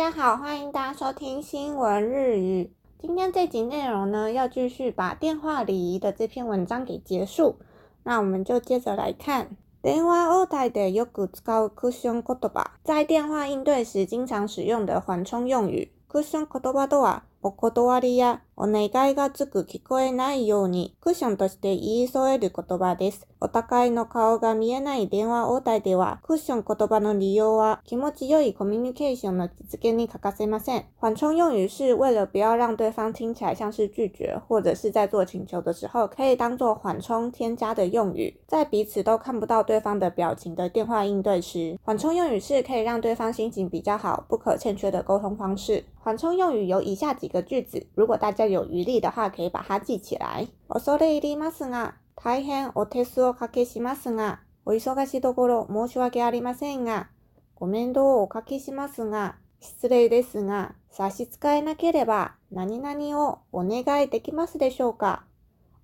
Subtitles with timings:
[0.00, 2.72] 家好，欢迎大家收听新闻日语。
[2.98, 7.56] 今天这集内容呢，要继续把电话礼仪的这篇文章给结束。
[8.02, 9.48] 那我们就接着来看。
[9.82, 15.88] 電話応対でよく使うクッション言葉，在電話應對時經常使用的緩衝用語。
[16.08, 23.26] クッション言葉とは、お断りや お願いがつく聞こえないようにクッションとして言い添える言葉です。
[23.38, 30.84] お互いの顔が見えない電話応対では、クッション言葉の利用は気持ち良いコミュニケーションの実現に欠かせません。
[30.98, 38.34] 缓衝用語是為了不要讓對方聽起來像是拒絕，或者是在做請求的時候，可以當做緩衝添加的用語。
[38.46, 45.84] 在彼此都看不到對方的表情的電話應對時，緩衝用語是可以讓對方心情比較好、不可欠缺的溝通方式。
[46.02, 50.47] 緩衝用語有以下幾個句子，如果大家 有余力的话，可以把它记起来。
[50.67, 57.09] 恐れ入りますが、大変お手数をかけしますが、お忙しいところ申し訳ありませんが、
[57.55, 65.23] ご面倒をおかけしますが、失礼ですが、差し支えなければ何々をお願いできますでしょうか？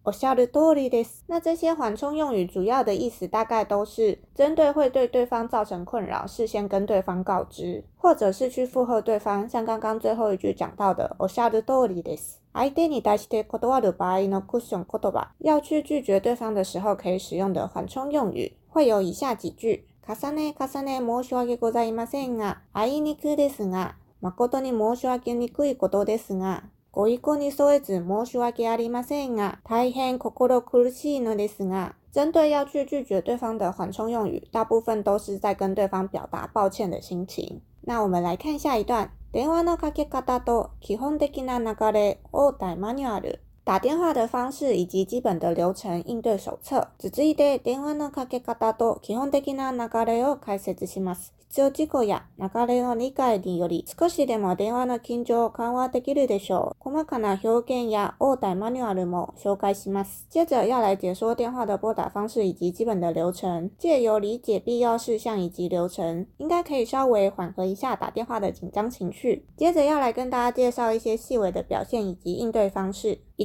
[0.07, 1.25] おっしゃる通りです。
[1.27, 12.39] 那这些缓衝用語主要的意思大概都是針對會對對方造成困擾，事先跟對方告知，或者是去附和對方，像剛剛最後一句講到的おっしゃる通りです。
[12.53, 19.83] 相手に対して断る場合のクッション言葉，要去拒絕對方的時候可以使用的緩衝用語，會有以下幾句。
[20.07, 26.63] 重ね重ね申し訳ございませんが、あいにくですが、誠に申し訳にくいことですが、
[26.97, 37.61] ご意向に添えず申し訳ありませんが、大変心苦しいのですが，針對要去拒絕對方的緩衝用語，大部分都是在跟對方表達抱歉的心情。
[37.81, 39.11] 那我們來看下一段。
[39.31, 43.41] 電話のかけ方と基本的な流れ、応対マニュアル。
[43.63, 46.87] 打電話的方式以及基本的流程應對手冊。
[46.97, 51.36] 続いて電話のかけ方と基本的な流れを解説します。
[51.56, 56.90] 必要事項や流れの理解により少しでも電話の緊張を緩和できるでしょう。
[56.90, 60.24] 細かな表現や応対マニュアルも紹介します。
[60.30, 69.42] 接着要來解說電話的撥打方式以及基本的流程，借由理解必要事項以及流程，應該可以稍微緩和一下打電話的緊張情緒。
[69.54, 73.18] 接着要來跟大家介紹一些細微的表現以及應對方式。
[73.36, 73.44] 一、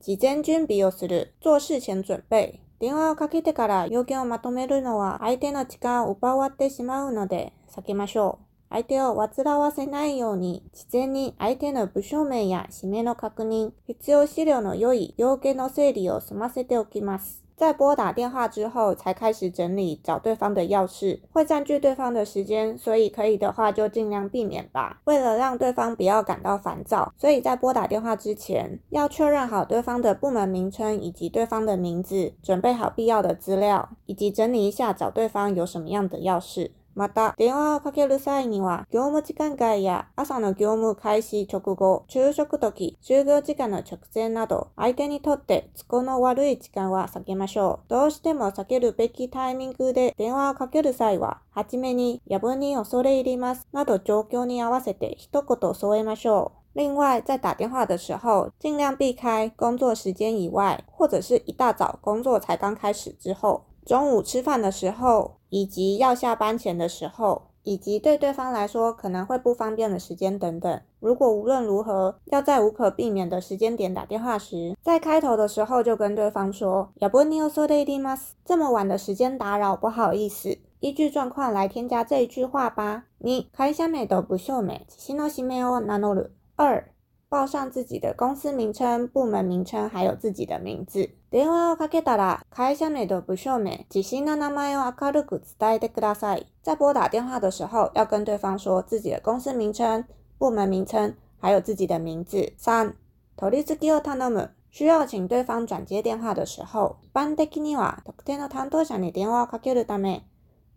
[0.00, 1.28] 事前準備をする。
[1.40, 2.61] 做事前準備。
[2.83, 8.45] 電話をかけてから要件をまとめるのは相手の時間を奪われてしまうので避けましょう。
[8.69, 17.42] 相手を煩わせないように、事前に相手の部署名や指名の確認、必要資料の良い要件の整理を済ませておきます。
[17.63, 24.99] 在拨打电话之后，才开始整理找对方的钥匙，会占据对方的时间，所以可以的话就尽量避免吧。
[25.05, 36.71] 为了让对方不要感到烦躁，所以在拨打电话之前，要确认好对方的部门名称以及对方的名字，准备好必要的资料，以及整理一下找对方有什么样的钥匙。
[36.95, 47.89] また、電話をかける際には、業務時間外や朝の業務開始直後、昼食時、就業時間の直前など、相手にとって都合の悪い時間は避けましょう。
[47.89, 56.59] どうしても避けるべきタイミングで電話をかける際は、はじめに夜分に恐れ入りますなど状況に合わせて一言添えましょう。
[56.75, 70.80] 另外，在打電話的時候，盡量避開工作時間以外，或者是一大早工作才剛開始之後，中午吃飯的時候，以及要下班前的時候，以及對對方來說可能會不方便的時間等等。
[71.00, 80.58] 如果無論如何要在無可避免的時間點打電話時，在開頭的時候就跟對方說“夜分に恐れ入ります”，這麼晚的時間打擾，不好意思。
[80.80, 83.04] 依據狀況來添加這一句話吧。
[83.20, 86.30] 二、會社名と部署名、私の氏名を名乗る。
[86.56, 86.84] 二、
[87.32, 91.10] 報上自己的公司名稱、部門名稱，還有自己的名字。
[91.30, 96.46] 電話をかけたら、會社名と部署名、自身の名前を明るく伝えてください。
[96.62, 100.04] 在撥打電話的時候，要跟對方說自己的公司名稱、
[100.38, 102.54] 部門名稱，還有自己的名字。
[102.56, 102.94] 三、
[103.36, 104.50] 取り次ぎを頼む。
[104.70, 110.24] 需要請對方轉接電話的時候，一般的には特定の擔當者に電話をかけるため、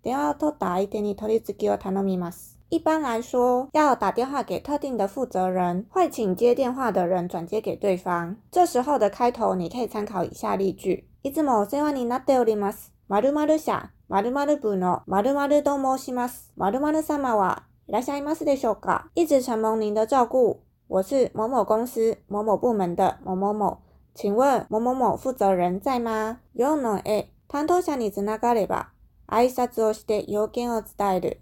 [0.03, 2.54] 電話を取った相手に取り次ぎを頼みます。
[2.69, 8.37] 一般來說，要打電話給特定的負責人，會請接電話的人轉接給對方。
[8.49, 12.93] 這時候的開頭，你可以參考以下例句：いつもお世話になっております。
[13.09, 16.53] 〇〇社〇〇部の〇〇と申します。
[16.57, 19.03] 〇〇様は いらっしゃいますでしょうか？
[19.15, 23.79] 一直承蒙您的照顾，我是某某公司某某部门的某某某，
[24.15, 26.37] 请问某某某负责人在吗？
[26.53, 28.91] 有のえ、担当者につながれば
[29.27, 31.41] 挨拶をして要件を伝える。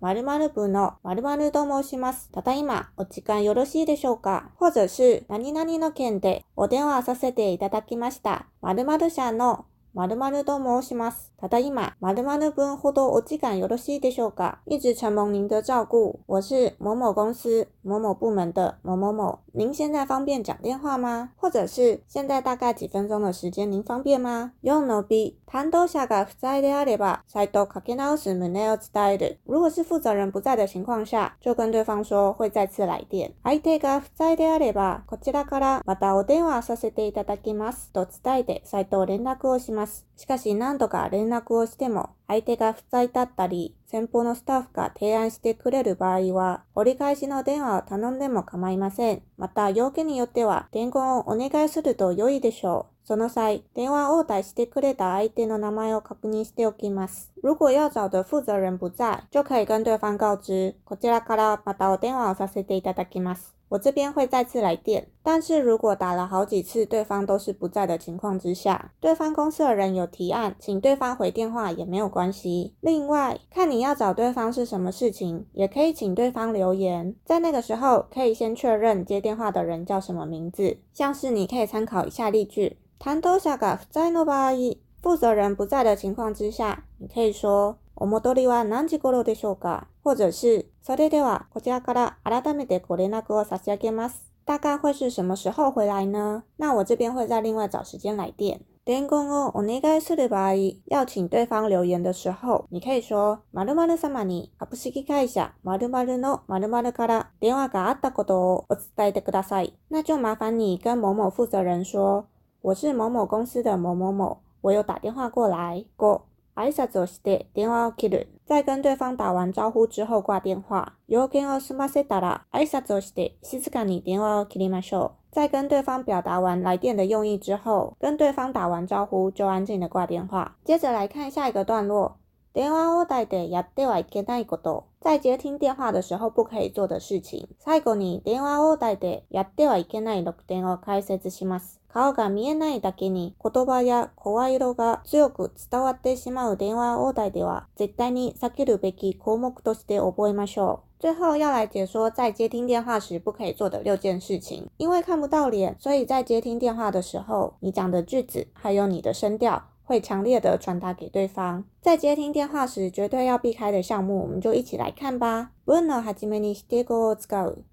[0.00, 2.30] 〇〇部の〇〇と申します。
[2.32, 4.50] ただいま、お時間よろしいでしょうか？
[4.58, 8.46] 或者是、何々の件でお電話させていただきました。
[8.62, 11.32] 〇〇社の〇〇と申します。
[11.36, 14.58] ただいま、〇〇分ほどお時間よろしいでしょうか？
[14.66, 19.38] 一直承蒙您的照顾，我是某某公司某某部门的某某某。
[19.52, 21.30] 您现在方便讲电话吗？
[21.36, 24.52] 或者是现在大概几分钟的时间您方便吗？
[24.60, 29.38] 用 no be 担当者が不在であれば、再度かけ直す旨を伝える。
[29.46, 33.32] 如果是负责人不在的情况下，就跟对方说会再次来电。
[33.42, 39.79] 相手が不在であれば、こちらからまたお電話させていただきますと伝えて再度連絡をします。
[39.80, 49.22] ますしかし何度か連絡をしても、相手が不在だったり、先方のスタッフが提案してくれる場合は、折り返しの電話を頼んでも構いません。
[49.38, 53.06] また、要件によっては、伝言をお願いすると良いでしょう。
[53.06, 57.32] その際、電話応対してくれた相手の名前を確認しておきます。
[57.42, 63.59] 如果要找的负责人不在，就可以跟对方告知、こちらからまたお電話をさせていただきます。
[63.69, 72.75] 我这边会再次来电，但是如果打了好几次，对方都是不在的情况之下，对方公司的人有提案，请对方回电话也没有关系。
[72.79, 87.77] 另外，看你要找对方是什么事情，也可以请对方留言，在那个时候可以先确认接电话的人叫什么名字，像是你可以参考一下例句：担当者が不在の場合，负责人不在的情况之下，你可以说。
[87.97, 94.30] お戻りは何時頃でしょうか或者是、 それでは、こちらから改めてご連絡を差し上げます。
[94.46, 96.42] 大概会是什么时候回来呢？
[96.56, 98.60] 那我这边会再另外找时间来电。
[98.84, 100.54] 伝言をお願いする場合、
[100.86, 109.74] 要请对方留言的时候，你可以说、〇〇様に株式会社〇〇の〇〇から電話があったことをお伝えてください。
[109.90, 112.24] 那就麻烦你跟某某负责人说，
[112.62, 116.22] 我是某某公司的某某某，我有打电话过来过。
[116.54, 118.28] 挨拶をして電話を切る。
[118.46, 120.94] 在跟对方打完招呼之后挂电话。
[121.08, 125.34] 要件を済ませたら挨拶をして静かに電話を切りましょう。
[125.34, 130.56] 在跟对方表达完来电的用意之后，跟对方打完招呼就安静的挂电话。
[130.64, 132.16] 接着来看下一个段落。
[132.52, 134.86] 電話を代でやってはいけないこと。
[135.00, 137.48] 在接听电话的时候不可以做的事情。
[137.60, 141.79] 最後に電話を代でやってはいけない6点を解説します。
[141.92, 151.02] 顔が見えないだけに言葉や声色が強く伝わってしまう電話応対では絶対に避けるべき項目として覚えましょう。
[151.02, 154.68] 最后要来解说在接听电话时不可以做的六件事情。
[154.76, 161.64] 因为看不到脸，所以在接听电话的时候，你讲的句子还有你的声调会强烈的传达给对方。
[161.80, 165.52] 在接听电话时绝对要避开的项目，我们就一起来看吧。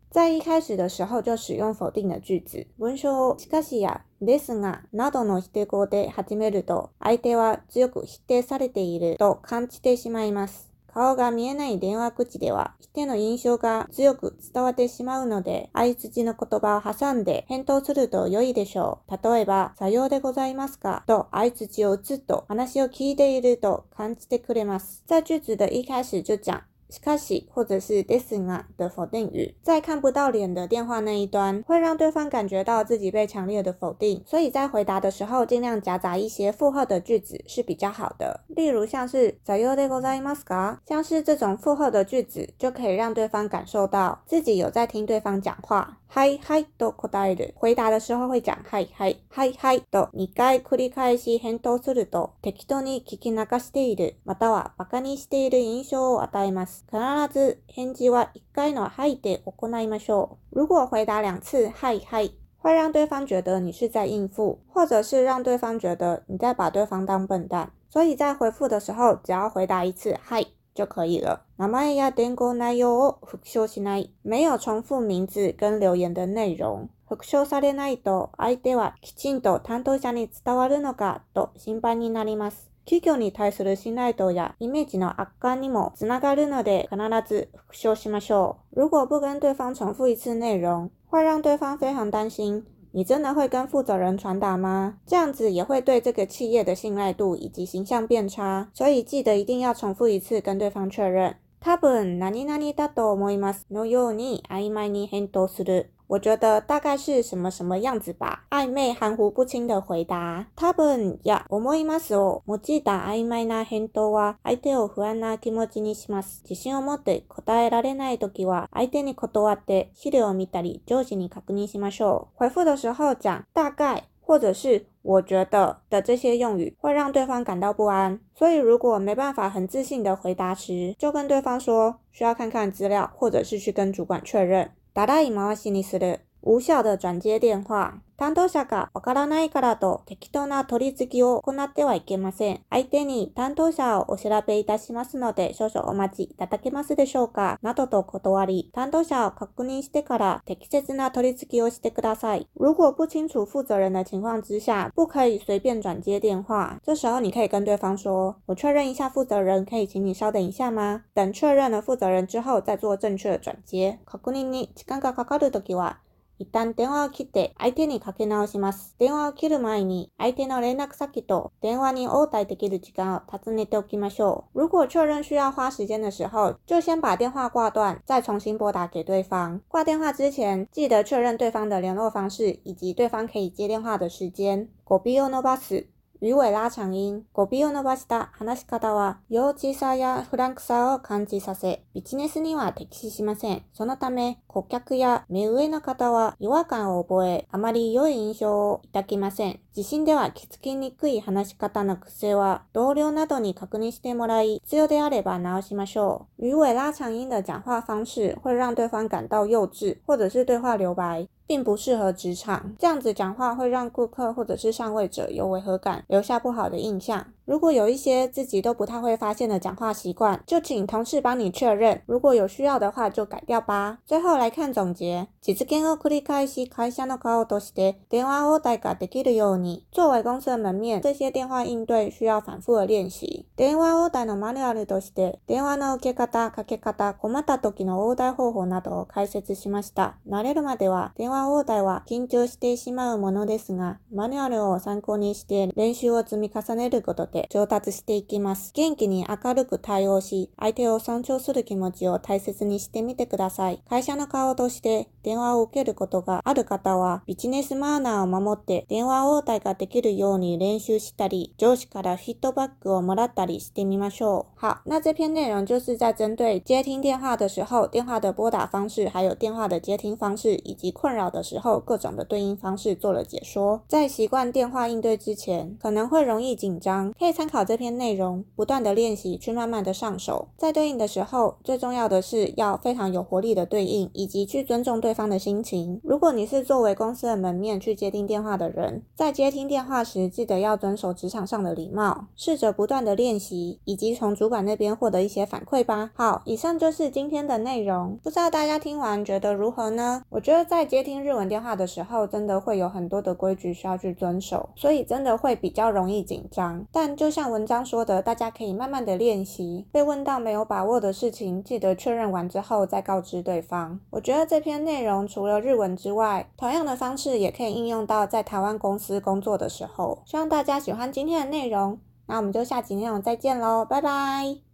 [0.10, 2.66] 在一开始的时候就使用否定的句子。
[2.78, 10.68] 文章しかしや、ですが、などの否定語で始めると、相手は強く否定されていると感じてしまいます。
[10.98, 19.30] 顔が見えない電話口では、否定の印象が強く伝わってしまうので、相槌の言葉を挟んで返答すると良いでしょう。
[19.30, 25.04] 例えば、さようでございますかと相槌を打つと話を聞いていると感じてくれます。
[25.06, 38.41] 在句子的一开始就讲、しかし或者是ですが的否定语，在看不到脸的电话那一端，会让对方感觉到自己被强烈的否定，所以在回答的时候尽量夹杂一些附和的句子是比较好的。
[38.49, 45.97] 例如像是さようでございますか，像是这种附和的句子，就可以让对方感受到自己有在听对方讲话。
[46.10, 47.54] はいはいと答える。
[47.60, 49.20] 回答的时候会讲はいはい。
[49.30, 56.86] はいはいと2回繰り返し返答すると適当に聞き流している、または馬鹿にしている印象を与えます。
[56.90, 56.98] 必
[57.34, 60.60] ず返事は1回のはいで行いましょう。
[60.62, 62.32] 如果回答两次はいはい，
[62.64, 67.72] 会让对方觉得你是在应付，或者是让对方觉得你在把对方当笨蛋。
[67.90, 71.42] 所以在回复的时候，只要回答一次はい就可以了。
[71.58, 74.12] 名前や電話内容を復唱しない。
[74.24, 76.90] 没有重复名字跟留言的内容。
[77.10, 82.70] 復唱されないと相手はきちんと担当者に伝わるのかと心配になります。
[82.86, 88.80] 企業に対する信頼度やイメージの悪化にもつながるので、必ず復唱しましょう。
[88.82, 92.66] 如果不跟对方重复一次内容，会让对方非常担心。
[92.93, 94.99] 你真的会跟负责人传达吗？
[95.07, 98.69] 这样子也会对这个企业的信赖度以及形象变差。
[98.75, 101.37] 所以记得一定要重复一次跟对方确认。
[101.61, 105.91] 多分何々だと思いますのように曖昧に返答する。
[106.09, 110.47] 我觉得大概是什么什么样子吧，暧昧含糊不清的回答。
[110.55, 116.43] 多分や思いますを用いた曖昧な返答は相手を不安な気持ちにします。
[116.45, 122.39] 自信を持って答えられないときは相手に断って資料を見たり上司に確認しましょう。
[122.39, 134.71] 回复的时候讲大概或者是我觉得的这些用语会让对方感到不安，所以如果没办法很自信的回答时，就跟对方说需要看看资料，或者是去跟主管确认。
[134.97, 136.21] ただいまはしにする。
[136.43, 138.03] 无效的转接电话。
[138.18, 142.62] 担当者がわからないからと適当な取り次ぎを行ってはいけません。
[142.70, 152.48] 相手に担当者をお調べいたしますので少々お待ちいただけますでしょうかなどと断り、担当者を確認してから適切な取り次ぎをしてください。
[152.56, 156.80] 如果不清楚负责人的情况之下，不可以随便转接电话。
[156.84, 164.00] 这时候你可以跟对方说：“我确认一下负责人，可以請你稍等一下吗？”等确认了负责人之后，再做正确的转接。
[164.06, 166.00] 確認に時間がかかるときは、
[166.40, 168.96] 一旦電話を切って相手にかけ直します。
[169.00, 174.60] 電話を切る前に相手の連絡先と電話に応対できる時間を尋ねておきましょう。
[174.62, 179.62] 如果确认需要花时间的时候，就先把电话挂断，再重新拨打给对方。
[179.68, 184.70] 挂电话之前，记得确认对方的联络方式以及对方可以接电话的时间。
[184.86, 185.88] 語尾を伸ばす。
[186.20, 193.64] 语尾拉長音、語尾を伸ばした話し方は、幼稚さやフランクさを感じさせ、ビジネスには適ししません。
[193.74, 199.60] そのため、顧客や目上の方は違和感を覚え、あまり良い印象を抱きません。
[199.76, 206.48] 自信では気づきにくい話し方の癖は、同僚などに確認してもらい、必要であれば直しましょう。
[206.48, 211.28] 语尾拉長音的講話方式會讓對方感到幼稚，或者是對話留白。
[211.47, 217.27] 并不适合职场，这样子讲话会让顾客或者是上位者有违和感，留下不好的印象。
[217.45, 222.01] 如果有一些自己都不太会发现的讲话习惯，就请同事帮你确认。
[222.07, 223.99] 如果有需要的话，就改掉吧。
[224.07, 225.27] 最後来看总结。
[225.43, 229.85] 実現を繰り返し会社の顔として電話応対ができるように。
[229.93, 233.45] 作为公司的门面，这些电话应对需要反复的练习。
[233.57, 240.15] 電話応対のマニュアルとして、電話の受け方、かけ方、困った時の応対方法などを解説しました。
[240.29, 248.72] 慣れるまでは、電話 応対は緊張してしまうものですが、マニュアルを参考にして練習を積み重ねることで上達していきます。
[248.74, 253.84] 元気に明るく対応し、相手を尊重する気持ちを大切にしてみてください。
[253.88, 264.60] 会社の顔として電話を受けることがある方は、ビジネスマナーを守って電話応対ができるように練習したり、上司からフィットバックをもらったりしてみましょう。
[264.60, 273.82] 好，那这篇内容就是在针对接听电话的时候，电话的拨打方式，还有电话的接听方式，以及困扰的时候各种的对应方式做了解说。
[273.88, 280.48] 在习惯电话应对之前，可能会容易紧张，可以参考这篇内容，不断的练习，去慢慢的上手。
[280.58, 286.00] 在对应的时候，最重要的是要非常有活力的对应，以及去尊重对方的心情。
[286.04, 296.12] 如果你是作为公司的门面去接听电话的人，在接听电话时，记得要遵守职场上的礼貌，试着不断的练习，以及从主管那边获得一些反馈吧。
[296.16, 298.20] 好，以上就是今天的内容。
[298.24, 300.24] 不知道大家听完觉得如何呢？
[300.30, 306.86] 我觉得在接听听日文电话的时候，真的会有很多的规矩需要去遵守，所以真的会比较容易紧张。
[306.92, 309.88] 但就像文章说的，大家可以慢慢的练习。
[309.92, 314.00] 被问到没有把握的事情，记得确认完之后再告知对方。
[314.12, 320.22] 我觉得这篇内容除了日文之外，同样的方式也可以应用到在台湾公司工作的时候。
[320.26, 324.67] 希望大家喜欢今天的内容，那我们就下集内容再见喽，拜拜。